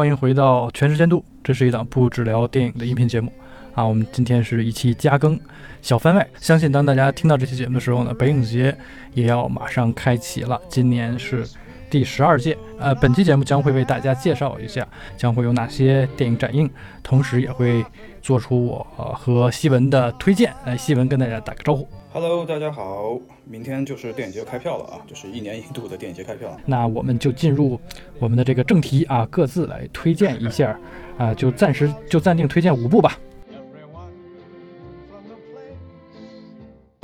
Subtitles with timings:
[0.00, 3.30] 欢迎回到《全时监督》，这是一档不只聊电影的音频节目
[3.74, 3.84] 啊。
[3.84, 5.38] 我们今天是一期加更
[5.82, 8.74] 小番外，相信当大家听到这期节目的时候呢，北影节
[9.12, 10.58] 也要马上开启了。
[10.70, 11.46] 今年是
[11.90, 14.86] 第十二届，呃，本期节目将会为大家介绍一下
[15.16, 16.70] 将会有哪些电影展映，
[17.02, 17.84] 同时也会
[18.22, 18.86] 做出我
[19.18, 20.54] 和西文的推荐。
[20.64, 21.86] 来，西文跟大家打个招呼。
[22.12, 26.56] Hello，大家好，明天就是电影节开票了啊，就是一年一度的电影节开票。
[26.64, 27.80] 那我们就进入
[28.20, 30.78] 我们的这个正题啊，各自来推荐一下
[31.18, 33.18] 啊，就暂时就暂定推荐五部吧。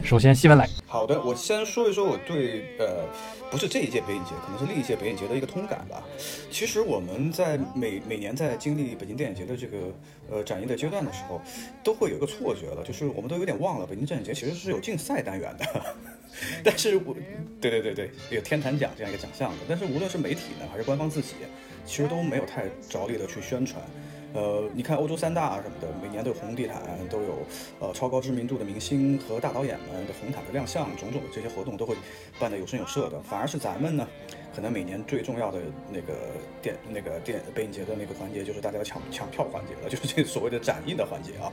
[0.06, 0.68] 首先，新闻来。
[0.86, 3.04] 好的，我先说一说我对呃，
[3.50, 6.00] 不是这一届北影节，可能是另一届北影节的一个通感吧。
[6.48, 9.78] 其实我们在每每年在经历北京电影节的这个
[10.30, 11.42] 呃展映的阶段的时候，
[11.82, 15.66] 都会有一个错觉了，就是我们都有点忘了北京电影节其实是有竞赛单元的。
[16.62, 17.12] 但是我，
[17.60, 19.56] 对对对对，有天坛奖这样一个奖项的。
[19.68, 21.34] 但是无论是媒体呢，还是官方自己，
[21.84, 23.82] 其实都没有太着力的去宣传。
[24.36, 26.76] 呃，你看欧洲三大什么的，每年都有红地毯，
[27.08, 27.38] 都有
[27.80, 31.96] 呃超高知名度的明星和大导演们的红毯的亮相，种种的这些活动都会
[32.38, 33.18] 办得有声有色的。
[33.22, 34.06] 反而是咱们呢，
[34.54, 35.58] 可能每年最重要的
[35.90, 36.12] 那个
[36.60, 41.50] 电那个电北影节的那个环节，就是大家抢抢票环节了， 就是这所谓的展映的环节啊。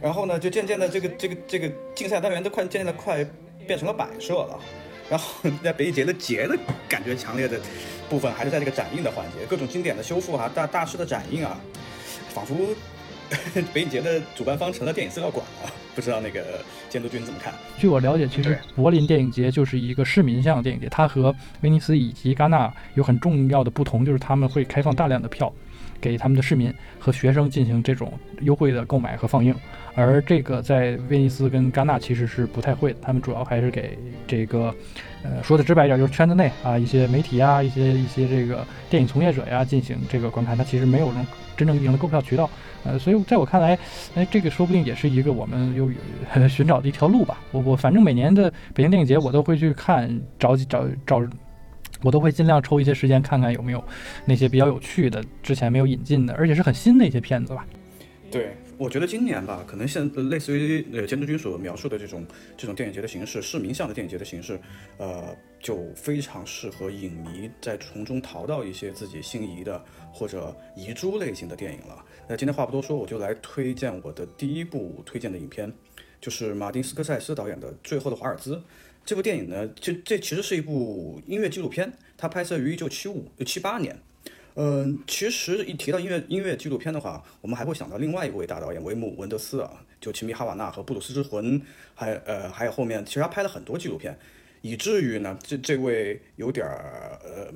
[0.00, 3.26] 然后呢，就渐渐的这个这个这个竞赛单元都快渐渐的快
[3.66, 4.60] 变成了摆设了。
[5.10, 6.56] 然后 在北影节的节的
[6.88, 7.60] 感觉强烈的
[8.08, 11.60] 部分，还是在这个展映的环节，各种经典的修复啊，大大师的展映啊。
[12.32, 12.54] 仿佛
[13.72, 17.52] 北影节的主办方成了电影资料馆了，不知道那个监督君怎么看？
[17.78, 25.52] 据我了解，其实柏林电影节就是一个市民向电影节，它和威尼斯以及戛纳有很重要的不同，就是他们会开放大量的票
[26.02, 29.54] 给他们的市民和学生进行这种优惠的购买和放映，
[29.94, 33.96] 而这个在威尼斯跟戛纳其实是不太会的，他们主要还是给
[34.26, 34.74] 这个，
[35.22, 41.26] 呃，说的直白一点，就是圈子内啊一些媒体啊一些一些这个电影从业者呀进行这个观看，它其实没有这种。
[41.54, 42.48] 真正意义上的购票渠道，
[42.82, 43.78] 呃，所以在我看来，
[44.14, 45.88] 哎，这个说不定也是一个我们有
[46.48, 47.38] 寻找的一条路吧。
[47.52, 51.20] 我我反正每年的北京电影节我都会去看，找找找，
[52.02, 53.82] 我都会尽量抽一些时间看看有没有
[54.24, 57.66] 那些比较有趣的、之前没有引进的，而且是很新的一些片子吧。
[58.30, 58.56] 对。
[58.78, 62.26] 我觉得今年吧，可能像类似于呃监督君所描述的这种
[62.56, 64.58] 这种电影节的形式，市民向的电影节的形式，
[64.96, 69.80] 呃，就非常适合影迷在从中淘到一些自己心仪的
[70.10, 72.04] 或者遗珠类型的电影了。
[72.26, 75.72] 那今天话不多说，我就来推荐我的第一部推荐的影片，
[76.20, 78.56] 就是马丁斯科塞斯导演的《最后的华尔兹》
[79.04, 83.98] 这部电影呢，这这其实是一部音乐纪录片，它拍摄于一九七五七八年。
[84.54, 91.58] 嗯，其实一提到音乐音乐纪录片的话，我们还会想到另外一位大导演维姆文德斯啊，就《齐米哈瓦那》和《布鲁斯之魂》，
[91.94, 94.14] 还呃还有后面，其实他拍了很多纪录片，
[94.60, 97.50] 以至于呢，这这位有点儿呃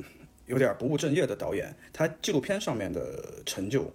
[0.46, 3.92] 有点儿不务正业的导演，他纪录片上面的成就，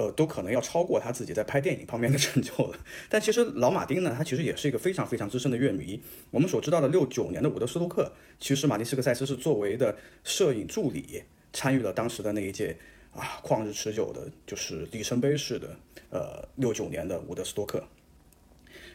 [0.00, 2.78] 呃，都可能要超过他自己在拍电影方面的成就了。
[3.10, 6.00] 但其实老马丁呢，他其实也是一个非常非常资深的乐迷。
[6.30, 9.94] 我们所知道的六九年的伍德斯托克，其实马丁斯科塞斯是作为的
[10.24, 11.24] 摄影助理。
[11.52, 12.78] 参与了当时的那一届
[13.12, 15.76] 啊，旷日持久的，就是里程碑式的，
[16.08, 17.82] 呃，六九年的伍德斯托克。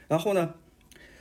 [0.08, 0.56] 然后呢，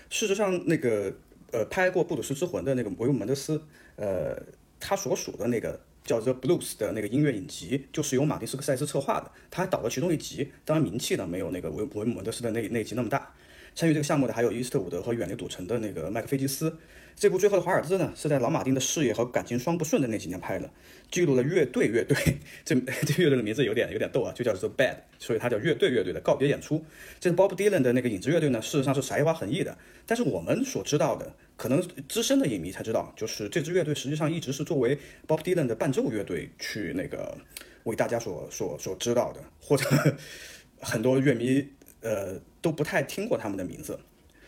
[0.08, 1.12] 事实上，那个
[1.50, 3.60] 呃，拍过《布鲁斯之魂》的那个维姆门德斯，
[3.96, 4.40] 呃，
[4.78, 13.34] 他所属的那个叫 The《Blues》的那个音乐影集，就是由马丁斯科塞斯策划的，他还导了其中一集，当然名气呢没有那个维维姆德斯的那那集那么大。
[13.74, 16.76] 参与这个项目的还有伊斯特伍德和远离赌城的那个麦克菲吉斯。
[17.16, 20.68] 这部《最后的华尔兹》呢，是在老马丁的事业和感情双不顺的那几年拍的，
[21.12, 22.16] 记录了乐队乐队。
[22.64, 22.74] 这
[23.06, 26.84] 这乐队的名字有点有点逗啊，就叫做 Bad，所以它叫乐队乐队的告别演出。
[27.20, 29.78] 这 Bob Dylan 的那个影子乐队呢，事实上是才华横溢的。
[30.06, 34.98] 但是我们所知道的，可能资深的影迷才知道，就是这支乐队实际上一直是作为
[35.28, 37.38] Bob Dylan 的伴奏乐队去那个
[37.84, 39.88] 为大家所所所知道的，或者
[40.82, 41.64] 很多乐迷
[42.04, 43.98] 呃都不太听过他们的名字。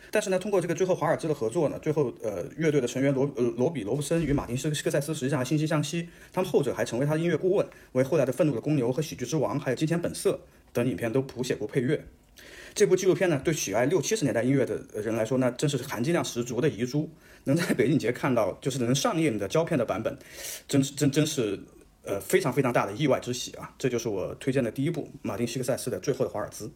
[0.09, 10.39] 但是呢，通过这个最后华尔兹的合作呢，最后呃乐队的成员罗罗比罗布森与马丁斯科塞斯实际上还惺惺相惜，他们后者还成为他的音乐顾问，为后来的愤怒的公牛和喜剧之王还有金钱本色
[10.71, 12.01] 等影片都谱写过配乐。
[12.73, 17.09] 这部纪录片呢，对喜爱六七十年代音乐的人来说，那真是含金量十足的遗珠。
[17.43, 20.17] 能在北影节看到就是能上映的胶片的版本，
[20.67, 21.59] 真是真真是
[22.03, 23.73] 呃非常非常大的意外之喜啊！
[23.77, 26.69] 这就是我推荐的第一部马丁西克塞斯的最后的华尔兹。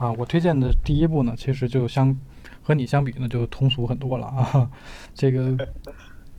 [0.00, 2.16] 啊，我推荐的第一部呢，其实就相
[2.62, 4.70] 和你相比呢，就通俗很多了啊。
[5.14, 5.54] 这个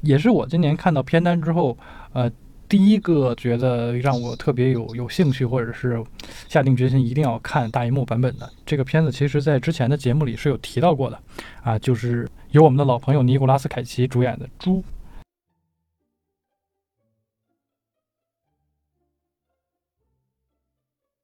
[0.02, 1.78] 也是我今年看到片单之后，
[2.14, 2.28] 呃，
[2.68, 6.04] 第一个觉得让我特别有有兴趣，或者是
[6.50, 9.12] 下定决心一定要看大银幕版本的这个片子。
[9.12, 11.20] 其实，在之前的节目里是有提到过的
[11.62, 14.80] 啊，就是由我们的老朋友尼古拉斯凯奇主演的《猪》。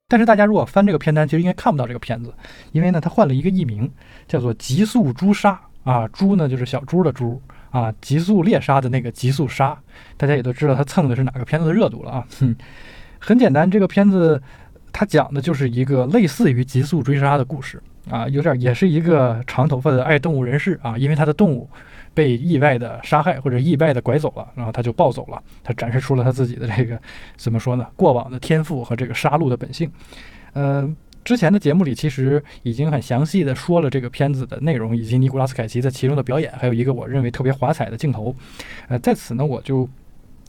[0.09, 2.33] 但是大家如果翻这个片单，其实应该看不到这个片子，
[2.71, 3.91] 因为呢，它换了一个译名，
[4.25, 5.59] 叫做《极速猪杀》
[5.91, 9.77] 啊，猪呢就是小猪的猪啊，极速猎杀的那个极速杀，
[10.15, 12.25] 大家也都知道它蹭的是哪个片子的热度了啊。
[12.39, 12.55] 哼，
[13.19, 14.41] 很简单，这个片子
[14.93, 21.69] 它讲的就是一个类似于极速追杀的故事啊，有点也是一个长头发的爱动物人士啊，因为他的动物。
[22.17, 25.39] 被意外的杀害或者意外的拐走了，然后他就暴走了。
[25.63, 26.99] 他展示出了他自己的这个
[27.35, 27.85] 怎么说呢？
[27.95, 29.87] 过往的天赋和这个杀戮的本性。
[30.53, 30.91] 呃，
[31.23, 38.35] 之前的节目里其实已经很详细的说了这个片子的内容，以及尼古拉斯凯奇在其中的表演，还有一个我认为特别华彩的镜头。
[38.87, 39.87] 呃，在此呢，我就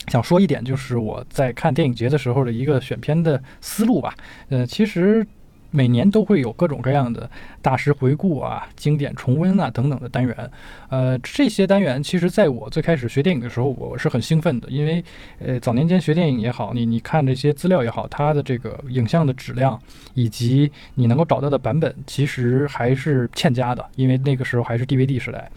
[0.07, 4.15] 想说一点，就是我在看电影节的时候的一个选片的思路吧。
[4.49, 5.27] 呃，其实。
[5.71, 7.31] 每年都会有各种各样的
[7.61, 10.51] 大师回顾啊、经典重温啊等等的单元，
[10.89, 15.05] 呃，这些单元其实在我最开始学电影的时候，我是很兴奋的，因为，
[15.39, 19.79] 呃，早年间学电影也好，你你看这些资料也好，它的这个影像的质量
[20.15, 25.51] 以及你能够找到的版本，其实还是欠佳的，因为那个时候还是 DVD 时代。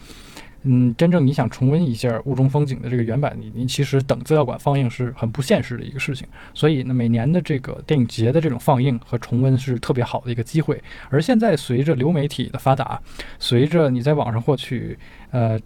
[0.64, 6.26] 嗯，真正你想重温一下《雾中风景》的这个原版，你你其实等资料馆放映是很不现实的一个事情。
[6.54, 10.80] 所以呢，每年的这个电影节的这种放映和重温是特别好的一个机会。
[11.10, 13.00] 而现在随着流媒体的发达，
[13.38, 14.96] 随着你在网上获取，
[15.30, 15.58] 呃，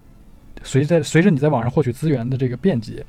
[0.62, 3.04] 随在随着你在网上获取资源的这个便捷，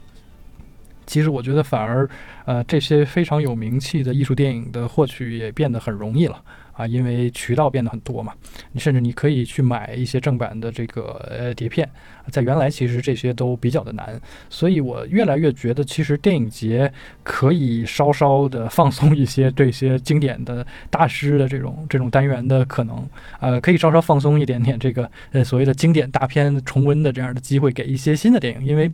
[1.07, 2.07] 其实我觉得反而，
[2.45, 6.39] 呃，这些非常有名气的艺术电影的获取也变得很容易了。
[6.73, 8.31] 啊，因为渠道变得很多嘛，
[8.71, 11.89] 你甚至你可以去买一些正版的这个呃碟片，
[12.29, 16.93] 在原来其实这些都比较的难，所以我越来越觉得，其实电影节
[17.23, 23.09] 可以稍稍的放松一些这些经典的大师的这种 这种单元的可能，
[23.39, 28.91] 呃，可以稍稍放松一点点这个呃所谓的经典大片重温的这样的机会，给一些新的电影，因为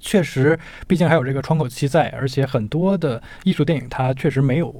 [0.00, 4.74] 确实毕竟还有这个窗口期在，而且很多的艺术电影它确实没有。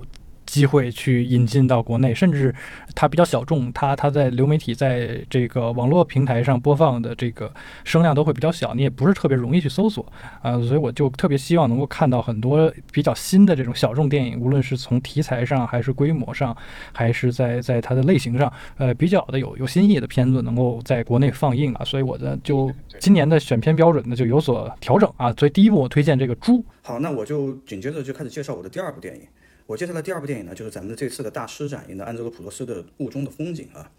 [0.49, 2.53] 机会去引进到国内，甚至
[2.95, 7.53] 它比较小众，它它在流媒体在这个网络平台上播放的这个
[7.85, 10.11] 声量都会比较小，你也不是特别容易去搜索
[10.41, 16.57] 啊，所以我就特别希望能够看到很多比较新的这种小众电影，无论是从题材上，还是规模上，
[16.93, 26.55] 还是在在它的类型上，呃，比较的有有新意的片子能够在国内放映啊，所以我的就今年的选片标准呢就有所调整啊，所以第一部我推荐这个《猪》。
[26.83, 29.23] 好，那我就紧接着就开始介绍我的第二部电影。
[29.69, 33.93] 我介绍的第二部电影呢，就是咱们这次的大师展映的安哲罗普洛斯的《雾中的风景》啊。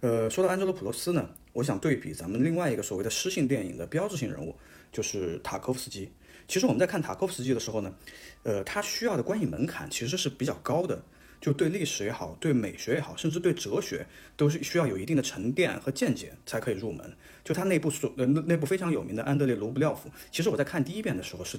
[0.00, 4.54] 呃，说到安哲罗普洛斯呢，我想对比咱们另外一个所谓的诗性电影的标志性人物，
[4.92, 6.12] 就是塔科夫斯基。
[6.46, 7.94] 其实我们在看塔科夫斯基的时候呢，
[8.42, 11.02] 呃，他需要的观影门槛其实是比较高的，
[11.40, 14.06] 就对历史也好，对美学也好，甚至对哲学，
[14.36, 17.10] 都是需要有一定的沉淀和见解才可以入门。
[17.42, 21.58] 就他那部所呃那部非常有名的《安德烈·卢布廖夫》，其实我在看第一遍的时候是。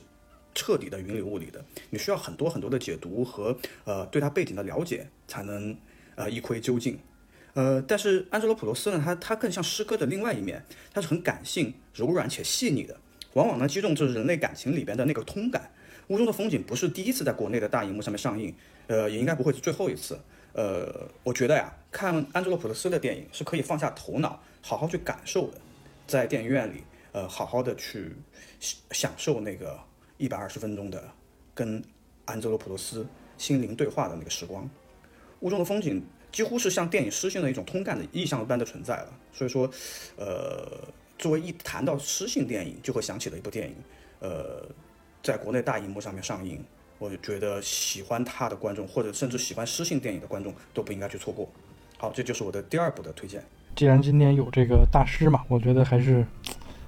[0.55, 5.77] 彻底的云里雾里的，你需要很多很多的解读和呃对它背景的了解，才能
[6.15, 6.97] 呃一窥究竟。
[7.53, 12.97] 呃，但是安哲罗普罗斯呢，他他更像诗歌的另外一面，他是很感性、柔软且细腻的，
[13.33, 15.71] 往往呢击中这人类感情里边的那个通感。
[16.07, 18.53] 屋中的风景不是第一次在国内的大荧幕上面上映，
[18.87, 20.19] 呃，也应该不会是最后一次。
[20.53, 25.57] 呃，我觉得呀，看安哲罗普罗斯的电影是可以放下头脑，好好去感受的，
[26.05, 28.15] 在电影院里，呃，好好的去
[28.91, 29.79] 享受那个。
[30.17, 31.03] 一百二十分钟的
[31.53, 31.83] 跟
[32.25, 33.05] 安哲罗普罗斯
[33.37, 34.69] 心灵对话的那个时光，
[35.41, 39.07] 雾中的风景几乎是像电影诗性的一种通感的意象般的存在了。
[39.33, 39.69] 所以说，
[40.15, 40.65] 呃，
[41.17, 43.75] 作为一谈到诗性电影就会想起的一部电影，
[44.19, 44.65] 呃，
[45.21, 46.63] 在国内大荧幕上面上映，
[46.97, 51.49] 我觉得喜欢它的观众或者甚至喜欢诗性电影的观众都不应该去错过。
[51.97, 53.43] 好，这就是我的第二部的推荐。
[53.75, 56.25] 既然今年有这个大师嘛，我觉得还是。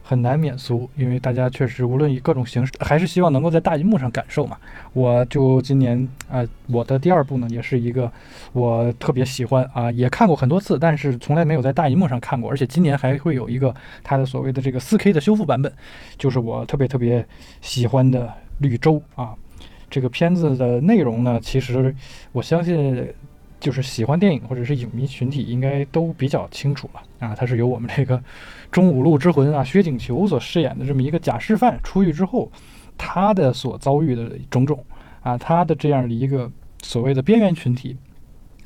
[0.07, 4.57] 很难免俗，因为大家确实无论以各种形式，还是希望能够在大荧幕上感受嘛。
[4.93, 8.09] 我就今年啊，我的第二部呢，也是一个
[8.53, 15.69] 我特别喜欢啊，也看过很多次，但是从来没有在大荧幕上看过，而且今年还会有一个它的所谓的这个 4K 的修复版本，
[16.17, 17.27] 就是我特别特别
[17.59, 18.27] 喜欢的
[18.59, 19.35] 《绿洲》啊。
[19.89, 21.93] 这个片子的内容呢，其实
[22.31, 23.13] 我相信。
[23.59, 28.21] 就是喜欢电影或者是影迷群体应该都比较清楚了啊，他是由我们这个
[28.71, 32.51] 中五路之魂啊薛景求所饰演的这么一个假释犯出狱之后，
[32.95, 34.85] 他的所遭遇的种种
[35.23, 36.51] 啊，他的这样的一个
[36.83, 37.97] 所谓的边缘群体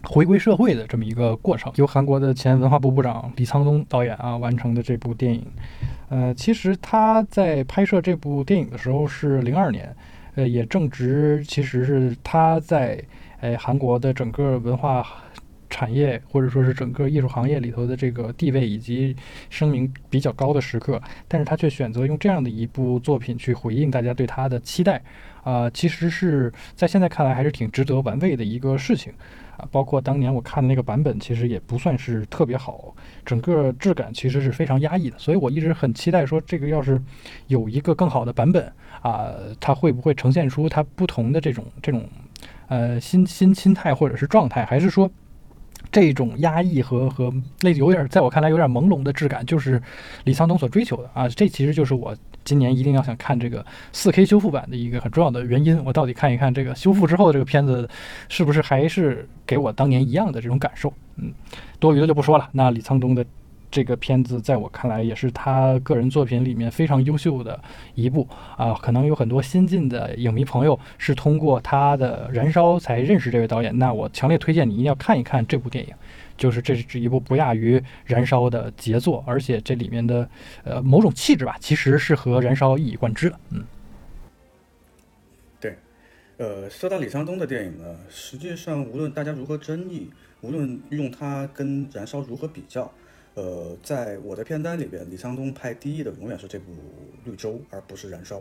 [0.03, 5.45] 回归社会的这么一个过程，由韩国的前文化部部长李沧东导演啊完成的这部电影。
[6.09, 9.95] 呃，其实他在拍摄这部电影的时候是零二年，
[10.35, 13.01] 呃，也正值其实是他在。
[13.41, 15.05] 哎，韩国的整个文化
[15.69, 19.15] 产业或者说是整个艺术行业里头的这个地位以及
[19.49, 25.01] 声名比较高的时刻，但是他却选择用这样的一部作品去回应大家对他的期待，
[25.43, 29.11] 啊，其实是在现在看来还是挺值得玩味的一个事情
[29.57, 29.65] 啊。
[29.71, 32.93] 包括当年我看的那个版本，其实也不算是特别好，
[33.25, 35.17] 整个质感其实是非常压抑的。
[35.17, 37.01] 所以我一直很期待说，这个要是
[37.47, 38.71] 有一个更好的版本
[39.01, 42.03] 啊，它会不会呈现出它不同的这种这种
[42.71, 45.11] 呃心心心态或者是状态，还是说
[45.91, 49.81] 这种压抑和和那有点在我看来有点朦胧的质感，就是
[50.23, 51.27] 李沧东所追求的啊？
[51.27, 52.15] 这其实就是我。
[52.43, 53.63] 今年一定要想看这个
[53.93, 57.87] 4K 修复版的一个很重要的原因，我到底看一看这个修复之后的这个片子，
[58.29, 60.91] 是不是还是给我当年一样的这种感受？
[61.17, 61.31] 嗯，
[61.79, 62.49] 多余的就不说了。
[62.51, 63.23] 那李沧东的
[63.71, 67.59] 这个片子，在我看来也是他个人作品里面非常优秀的
[67.95, 68.73] 一部啊。
[68.73, 75.93] 可能有很多新进的影迷朋友是通过他的《燃烧》才认识这位导演，那我强烈推荐你一定要看一看这部电影。
[76.37, 80.27] 就是这是一部不亚于《燃烧》的杰作，而且这里面的
[80.63, 83.39] 呃某种气质吧，其实是和《燃烧》一以贯之的。
[83.51, 83.63] 嗯，
[85.59, 85.75] 对，
[86.37, 90.09] 呃，说到李沧东的电影呢，实际上无论大家如何争议，
[90.41, 92.91] 无论用它跟《燃烧》如何比较，
[93.33, 96.71] 呃，在我的片单里边，李沧东拍第一的永远是这部
[97.23, 98.39] 《绿洲》，而不是《燃烧》。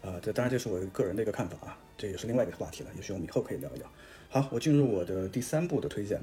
[0.00, 3.90] 啊，这当然这是我个人的一个看法啊，这也是另外一个话题了，也许我们以后可以聊一聊。
[4.28, 6.20] 好，我进入我的第三部的推荐。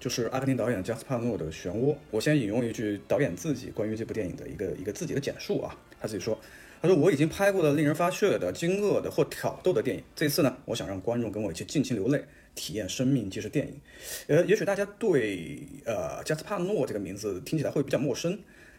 [0.00, 1.92] 就是阿根廷导演加斯帕诺的《漩涡》。
[2.12, 6.38] 我先引用一句导演自己关于这部电影的一个一个自己的简述啊，他自己说
[6.80, 12.24] ：“他说我已经拍过了令人发血的、惊愕的或挑逗的电影，这次呢，我想让观众跟我一起尽情流泪，
[12.58, 13.80] 体验生命即是电影。”
[14.26, 18.36] 呃，也许大家对呃加斯帕诺这个名字听起来会比较陌生，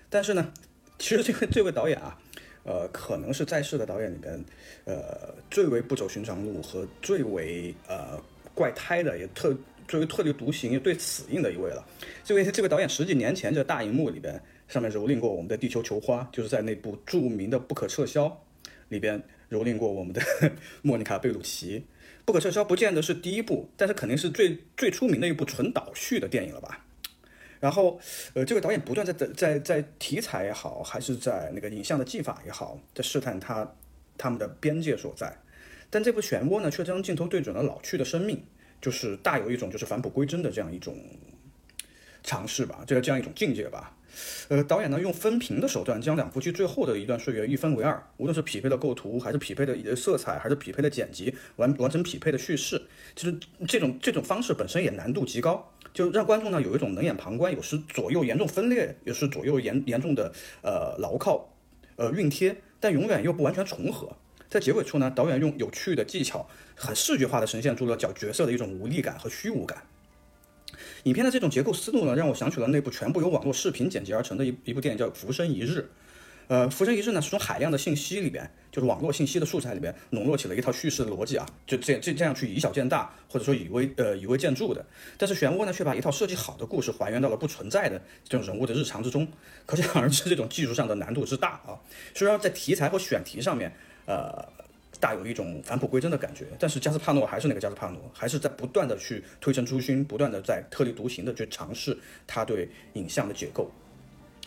[0.10, 0.52] 但是呢，
[0.98, 2.20] 其实这位这位导演啊，
[2.64, 4.44] 呃，可能是在世的导演里边，
[4.84, 8.22] 呃，最为不走寻常路和最为呃
[8.54, 9.58] 怪胎的，也特。
[9.90, 11.84] 最为特立独行、对死硬的一位了。
[12.24, 18.28] 这位这位导演十几年前在大荧幕里边上面蹂躏过我们的《地球球花》，就是在那部著名的《不可撤销》
[18.90, 19.20] 里边
[19.50, 20.22] 蹂躏过我们的
[20.84, 21.80] 莫妮卡·贝鲁奇。
[22.30, 26.86] 《不可撤销》不见得是第一部，但是肯定是最最出名的一部纯倒叙的电影了吧？
[27.60, 28.00] 然后，
[28.36, 33.74] 呃，这位导演不断在在在在题材也好，还是在那个影像的技法也好，在试探他
[34.16, 35.36] 他们的边界所在。
[35.90, 38.44] 但这部《漩涡》呢，却将镜头对准了老去的生命。
[38.80, 40.96] 就是大有一种就是返璞归真的这样一种
[42.24, 43.98] 尝试吧，这个这样一种境界吧。
[44.48, 52.82] 呃，导演呢用分屏的手段将两夫妻最后的一段岁月一分为二，无论是匹配的构图，还是匹配的色彩，还是匹配的剪辑，完完成匹配的叙事，
[53.16, 53.38] 其实
[53.68, 61.54] 这种这种方式本身也难度极高，就让观众呢有一种冷眼旁观，有时左右严重分裂，有时左右严严重的呃牢靠
[61.96, 64.16] 呃熨贴，但永远又不完全重合。
[64.50, 69.84] 在结尾处呢，导演用有趣的技巧，很视觉化的呈现出了角角色的一种无力感和虚无感。
[71.04, 75.80] 影片的这种结构思路呢，让我想起了那部全部由网络视频剪辑而成的一一部电影，叫《浮生一日》。
[76.48, 84.84] 呃，《浮生一日》呢，是从海量的信息里边，就是网络信息的素材里边，笼络起了一套叙事的逻辑啊，就这这这样去以小见大，或者说以微呃以微见著的。
[85.18, 89.28] 但是漩涡呢，却把一套设计好的故事还原到了不存在的这种人物的日常之中，
[89.66, 91.78] 可想而知这种技术上的难度之大啊。
[92.16, 93.72] 虽然在题材和选题上面。
[94.06, 94.44] 呃，
[95.00, 103.72] 大有一种返璞归真的感觉，但是加斯帕诺还是那个加斯帕诺，还是在不断的去推陈出新，不断的在特立独行的去尝试他对影像的解构。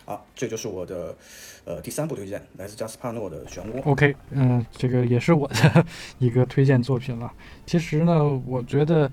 [0.05, 1.17] 好，这就是我的
[1.65, 3.81] 呃第三部推荐，来自加斯帕诺的《漩涡》。
[3.85, 5.87] OK，嗯，这个也是我的
[6.19, 7.33] 一个推荐作品了。
[7.65, 9.11] 其实呢，我觉得。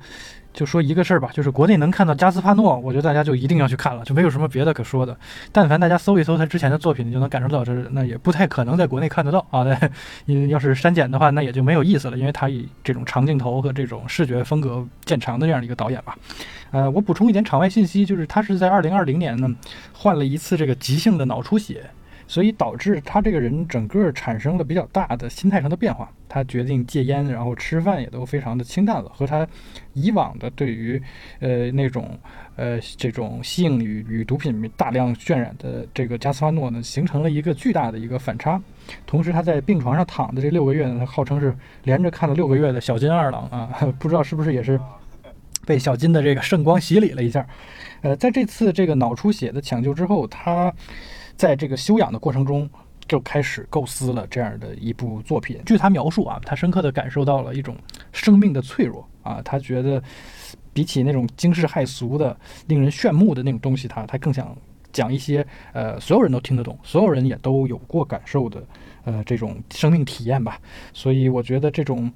[0.60, 5.18] 就说一个事儿吧，就是国内能看到加斯帕诺，我觉得大家就一定要去看了，就没有什么别的可说的。
[5.54, 9.66] 但凡大家搜一搜他之前的作品，你就能感受到这那也不太可能在国内看得到啊。
[10.26, 16.18] 你要是删减的话，那也就没有意思了，因为他以这种长镜头和这种视觉风格见长的这样的一个导演吧。
[16.72, 19.50] 呃，我补充一点场外信息，就是他是在二零二零年呢
[19.94, 21.90] 患了一次这个急性的脑出血。
[22.30, 29.48] 所以导致他这个人整个产生了比较大的心态上的变化，他决定戒烟，然后吃饭也都非常的清淡了，和他
[29.94, 31.02] 以往的对于
[31.40, 32.16] 呃那种
[32.56, 38.62] 呃这种性与与毒品大量渲染的这个加斯帕诺呢，形成了一个巨大的一个反差。
[39.08, 41.52] 同时他在病床上躺的这六个月呢，他号称是
[41.84, 44.80] 连着看了六个月的小金二郎啊， 不知道是不是也是
[45.66, 47.44] 被小金的这个圣光洗礼了一下。
[48.02, 50.72] 呃，在这次这个脑出血的抢救之后，他。
[51.40, 52.70] 在这个修养的过程中，
[53.08, 55.58] 就开始构思了这样的一部作品。
[55.66, 57.78] 据他描述啊，他深刻地感受到了一种
[58.12, 59.42] 生命的脆弱啊。
[59.42, 60.04] 他觉得，
[60.74, 64.54] 比起那种惊世骇俗的、令人炫目的那种东西，他他更想
[64.92, 68.62] 讲一些呃所有人都听得懂、所有人也都有过感受的
[69.06, 70.60] 呃这种生命体验吧。
[70.92, 72.12] 所以我觉得这种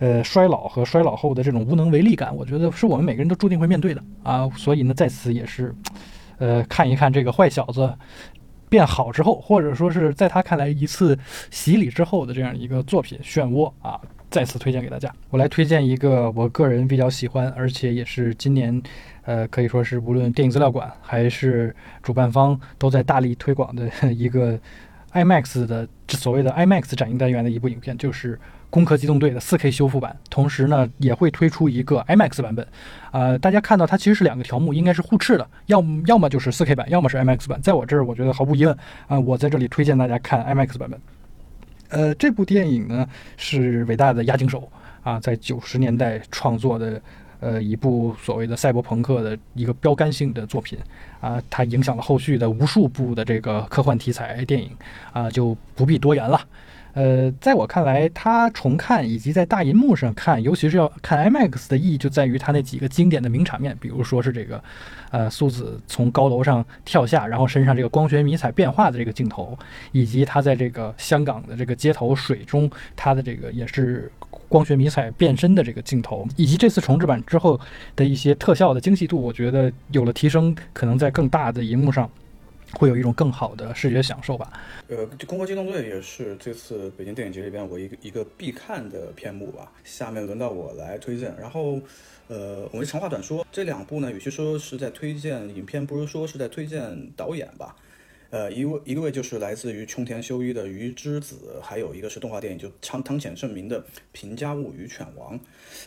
[0.00, 4.46] 呃衰老和衰老后的这种无能为力感，我觉得是我们每个人都注定会面对的啊。
[4.50, 5.74] 所以呢，在此也是，
[6.36, 7.90] 呃，看一看这个坏小子
[8.68, 11.18] 变好之后，或者说是在他看来一次
[11.50, 14.00] 洗礼之后的这样一个作品《漩涡》啊。
[14.28, 18.82] 再次推荐给大家，我来推荐一个我个人比较喜欢，而且也是今年，
[19.22, 24.58] 呃，可以说是无论电影资料馆还是主办方都在大力推广的一个
[25.12, 28.34] IMAX 的所谓的 IMAX 展映单元的一部影片，就是
[28.76, 30.14] 《攻壳机动队》的 4K 修复版。
[30.28, 32.68] 同时呢，也会推出一个 IMAX 版本。
[33.10, 37.58] 呃，大家看到它其实是两个条目，应该是互斥的，要要么就是 4K 版，要么是 IMAX 版。
[37.62, 41.00] 在我这儿，我觉得毫无疑问啊，我在这里推荐大家看 IMAX 版本。
[41.88, 44.70] 呃，这部电影呢是伟大的押井守
[45.02, 47.00] 啊，在九十年代创作的，
[47.40, 50.78] 呃，一部所谓的赛博朋克的一个标杆性的作品
[51.22, 54.70] 啊，它影响了后续的无数部的这个科幻题材电影
[55.14, 56.38] 啊，就不必多言了。
[56.96, 64.64] 呃，在我看来，它重看以及在大银幕上看，尤其是要看 IMAX 的意义，就在于它那几个经典的名场面，比如说是这个，
[65.10, 69.58] 呃，苏子从高楼上跳下，然后身上这个光学迷彩变化的这个镜头，
[69.92, 74.10] 以及他在这个香港的这个街头水中，他的这个也是
[74.48, 77.60] 光学迷彩变身的这个镜头，以及这次重制版之后
[77.94, 82.10] 的一些特效的精细度，我觉得有了提升，可能在更大的银幕上。
[82.72, 84.52] 会有一种更好的视觉享受吧。
[84.88, 89.72] 呃，《攻壳机动队》也是这次北京电影节里边我一个一个必看的片目吧。
[89.84, 91.34] 下面轮到我来推荐。
[91.40, 91.80] 然后，
[92.28, 97.76] 呃，我们长话短说，这两部呢，与其说是在推荐影片，不如说是在推荐导演吧。
[98.30, 103.80] 呃，一位一位就是来自于冲田修一的《鱼之子》，还有一个是动画电影，就汤汤浅证明的
[104.10, 105.38] 《平家物语犬王》。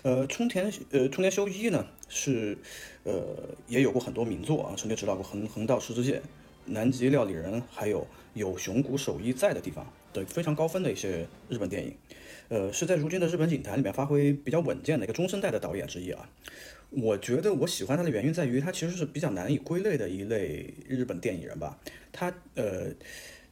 [0.03, 2.57] 呃，冲田呃冲田修一呢是
[3.03, 3.21] 呃
[3.67, 6.13] 也有过很多名作啊，曾经指导过《横横道世之介》。
[6.69, 11.93] 南极料理人，还有有熊谷守一在的地方的非常高分的一些日本电影，
[12.47, 16.29] 呃，是在如今的日本影坛里面发挥比较稳健的一个中生代的导演之一啊。
[16.91, 21.79] 我觉得我喜欢他的原因在于他其实是比较难以归类的一类日本电影人吧。
[22.11, 22.87] 他呃，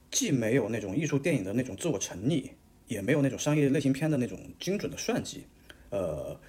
[0.09, 2.49] 既没有那种艺术电影的那种自我沉溺，
[2.87, 5.43] 也没有那种商业类型片的那种精准的算计。
[5.89, 6.39] 呃，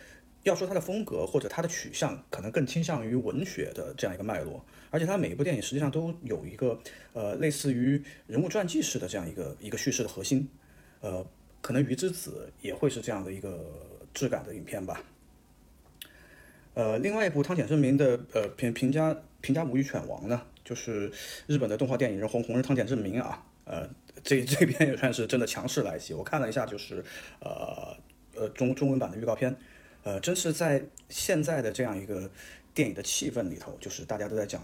[0.43, 4.65] 要说他的风格或者他的取向，可能更倾向于文学的这样一个脉络。
[4.91, 6.81] 而且他每一部电影实际上都有一个
[7.13, 10.49] 呃类似于人物传记式的这样一个一个叙事的核心，
[11.01, 11.27] 呃，
[11.61, 13.71] 可能《鱼之子》也会是这样的一个
[14.15, 15.03] 质感的影片吧。
[16.73, 21.13] 呃，另外一部汤浅证明的呃评评价评价《母语犬王》呢，就是
[21.47, 23.87] 日本的动画电影人红红日汤浅证明啊，呃，
[24.23, 26.15] 这这边也算是真的强势来袭。
[26.15, 27.05] 我看了一下，就是
[27.41, 27.95] 呃
[28.37, 29.55] 呃中中文版的预告片，
[30.03, 32.31] 呃，真是在现在的这样一个
[32.75, 34.63] 电影的气氛里头，就是大家都在讲。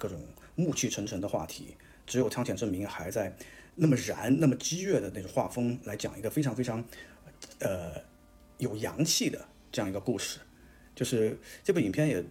[0.00, 0.16] 各种
[0.54, 1.74] 暮气沉沉的话题，
[2.06, 3.36] 只有汤浅证明还在
[3.74, 6.84] 那么燃、那么激越的那种画风来讲一个非常非常，
[7.58, 7.94] 呃，
[8.58, 10.38] 有洋气的这样一个故事。
[10.94, 12.24] 就是这部影片也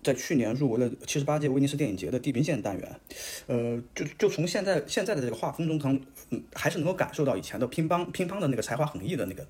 [0.00, 3.00] 在去年入围了七十八届威尼斯电影节的地平线单元。
[3.48, 6.00] 呃，就就从现在现在的这个画风中，能
[6.30, 9.44] 嗯还是能够感受到以前的乒乓乒乓的那个才华横溢的那个。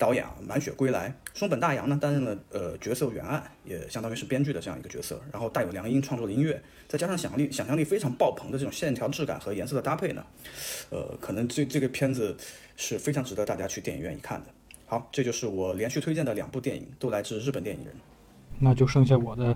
[0.00, 5.20] 导演啊，满血归来，松本大洋呢担任了呃角色原案，也相当于是编剧的这样一个角色。
[5.30, 6.58] 然后带有良音创作的音乐，
[6.88, 10.24] 再加上想象力想象力非常爆棚的这种线条质感和颜色的搭配呢，
[10.88, 12.34] 呃，可能这这个片子
[12.76, 14.46] 是非常值得大家去电影院一看的。
[14.86, 17.94] 好，这就是我连续推荐的两部电影，都来自日本电影人。
[18.58, 19.54] 那就剩下我的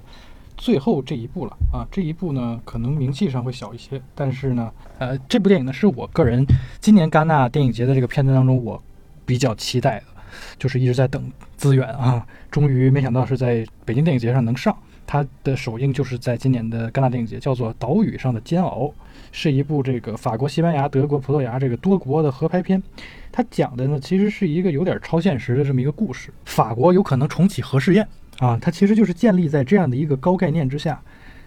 [0.58, 6.44] 最后这一部了啊，这一部呢可能名气上会小一些，但是呢，呃，这部电影呢是我个人
[6.82, 8.82] 今年戛纳电影节的这个片子当中我
[9.24, 10.13] 比较期待的。
[10.58, 14.76] 就是一直在等资源啊，终于没想到是在北京电影节上能上。
[15.06, 18.84] 它的首映就是在今年的戛纳电影节，叫做《岛屿上的煎熬》，
[19.32, 22.82] 是一部这个法国、西班牙、德国、葡萄牙这个多国的合拍片。
[23.30, 26.32] 它讲的呢，其实是一个有点超现实的这么一个故事。
[26.46, 30.98] 法国有可能重启核试验啊，它其实就是建立在这样的一个高概念之下，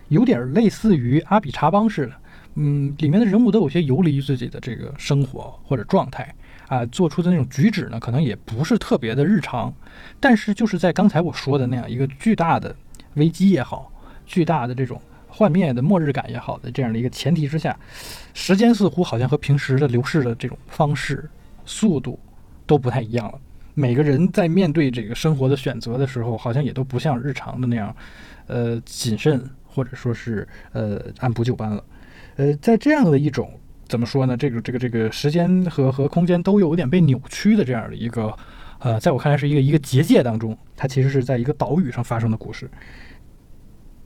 [0.10, 2.14] 有点类似于阿比查邦似的。
[2.60, 6.32] 嗯，里面的人物都有些游离于自己的这个生活或者状态。
[6.68, 9.74] 啊，做出的那种举止呢，可能也不是特别的日常，
[10.20, 12.76] 但是就是在刚才我说的那样一个巨大的
[13.14, 13.90] 危机也好，
[14.26, 17.78] 巨大的这种幻灭的末日感也好的这样的一个前提之下，
[18.34, 21.30] 时间似乎好像和平时的流逝的这种方式、
[21.66, 22.20] 速度
[22.66, 23.40] 都不太一样了。
[23.74, 27.96] 每个人在面对这个生活的选择的时候，好像也都不像日常的那样，
[28.48, 31.82] 呃，谨慎或者说是呃按部就班了。
[32.36, 33.50] 呃，在这样的一种。
[33.88, 34.36] 怎么说呢？
[34.38, 38.36] 这个这个这个时间和和空间都有点被扭曲的这样的一个，
[38.80, 42.70] 呃，在我看来是一个一个结界当中，它其实是在一个岛屿上发生的故事。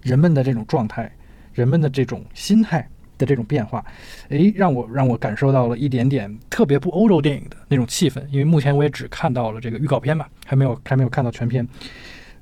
[0.02, 1.12] 人们的这种状态，
[1.54, 3.86] 人们的这种心态，的这种变化，
[4.30, 8.26] 诶，让我让我感受到了一点点特别不欧洲电影的那种气氛。
[8.30, 11.67] 因为目前我也只看到了这个预告片嘛，还没有还没有看到全片。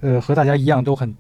[0.02, 1.14] 呃，和大家一样都很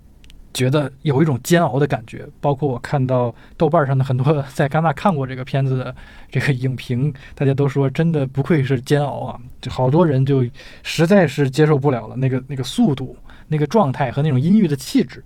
[0.53, 2.27] 觉得有一种煎熬的感觉。
[2.41, 5.95] 包括我看到豆瓣上的很多在戛纳看过这个片子的
[6.29, 9.39] 这个影评，大家都说真的不愧是煎熬啊！
[9.61, 10.45] 就好多人就
[10.83, 13.15] 实在是接受不了了，那个 那个速度、
[13.47, 15.23] 那个状态和那种阴郁的气质，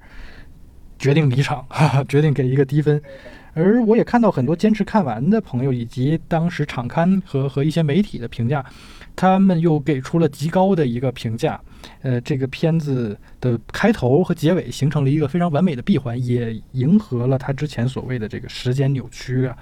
[0.98, 3.02] 决定离场，哈哈，决定给一个低分。
[3.56, 8.66] 而我也看到很多坚持看完的朋友，以及当时场刊和和一些媒体的评价，
[9.16, 11.60] 他们又给出了极高的一个评价。
[12.02, 19.58] 呃，这个片子的开头和结尾形成了一个非常完美的闭环，也迎合了他之前所谓的这个时间扭曲啊、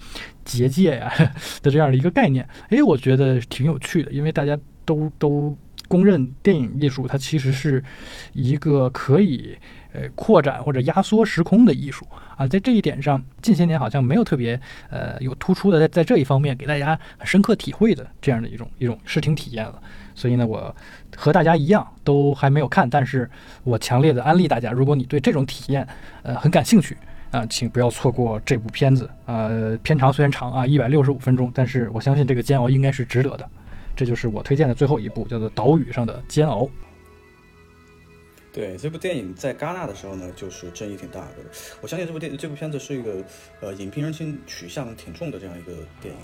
[0.46, 1.12] 结界呀
[1.64, 2.48] 的这样的一个概念。
[2.70, 7.84] 诶，我觉得挺有趣的，因为大家都都公认电影艺术它其实是
[8.34, 9.58] 一个可以。
[9.94, 12.06] 呃，扩展或者压缩时空的艺术
[12.38, 19.82] 啊，在这一点上，近些年好像没有特别呃有突出的在在这一方面给大家很深刻体会的这样的一种一种视听体验了。
[20.16, 20.74] 所以呢，我
[21.16, 23.30] 和大家一样都还没有看，但是
[23.64, 25.88] 我强烈的安利大家，如果你对这种体验
[26.24, 26.98] 呃很感兴趣
[27.32, 29.10] 啊，请不要错过这部片子。
[29.26, 33.50] 呃，片长虽然长啊，一百六十五分钟，但是我相信这个煎熬应该是值得的。
[33.96, 36.64] 这就是我推荐的最后一部，叫做《岛屿上的煎熬》。
[38.54, 41.36] 对这部电影在戛纳的时候呢，就是争议挺大的。
[41.80, 43.24] 我相信这部电这部片子是一个
[43.62, 46.20] 呃影评人群取向挺重的这样一个电影。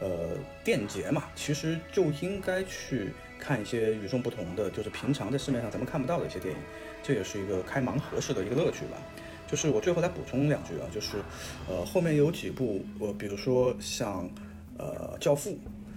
[0.00, 0.30] 呃，
[0.64, 6.60] 电影节嘛，其实就应该去看一些与众不同的，就是平常在市面上咱们看不到的一些电影。
[7.02, 8.96] 这也是一个开盲盒式的一个乐趣吧。
[9.46, 11.16] 就是我最后再补充两句啊，就是
[11.68, 14.30] 呃后面有几部，呃比如说像
[14.78, 15.50] 呃《教父》，《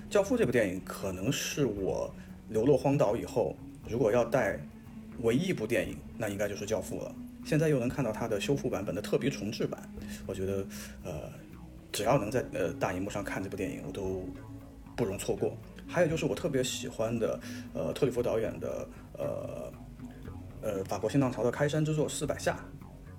[0.10, 2.13] 教父》这部电影可能是我
[2.50, 3.56] 流落荒岛以后，
[3.89, 4.58] 如果要带。
[5.21, 7.13] 唯一一部电影，那应该就是《教父》了。
[7.45, 9.82] 现在又能看到它的修复版本的特别重制版，
[10.26, 10.65] 我觉得，
[11.04, 11.30] 呃，
[11.91, 14.26] 只要能在呃大荧幕上看这部电影，我都
[14.95, 15.56] 不容错过。
[15.86, 17.39] 还有就是我特别喜欢的，
[17.73, 19.73] 呃，特里弗导演的，呃，
[20.62, 22.54] 呃，法国新浪潮的开山之作《四百下》，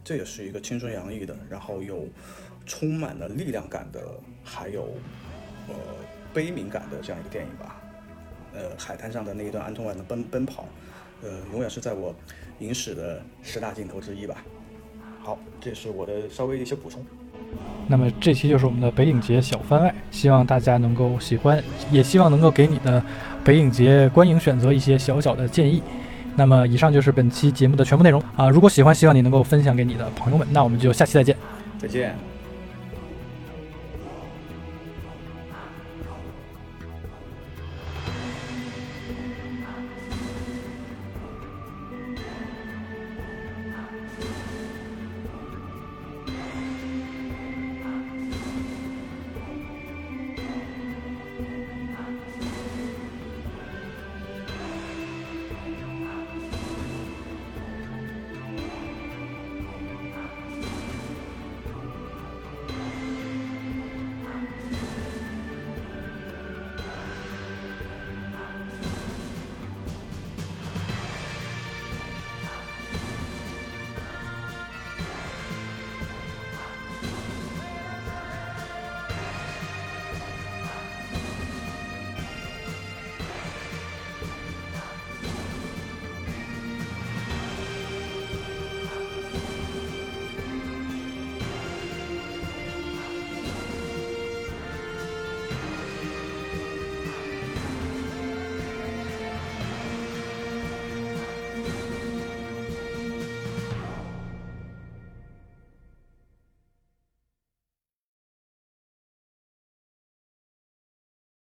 [0.03, 2.09] 这也是一个青春洋溢的，然后有
[2.65, 4.01] 充满了力量感的，
[4.43, 4.95] 还有
[5.69, 5.75] 呃
[6.33, 7.79] 悲悯感的这样一个电影吧。
[8.55, 10.67] 呃，海滩上的那一段安东万的奔奔跑。
[11.25, 12.15] 呃，永远是在我
[12.61, 14.37] 影史的十大镜头之一吧。
[15.23, 17.05] 好，这是我的稍微的一些补充。
[17.87, 23.03] 那么这期就是我们的北影节小番外，希望大家能够喜欢，也希望能够给你的
[23.43, 25.83] 北影节观影选择一些小小的建议。
[26.37, 28.51] 那么以上就是本期节目的全部内容啊！
[28.51, 30.47] 如果喜欢，希望你能够分享给你的朋友们。
[30.51, 31.37] 那我们就下期再见，
[31.79, 32.34] 再见。